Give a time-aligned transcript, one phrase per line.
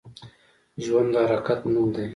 [0.83, 2.05] ژوند د حرکت نوم دی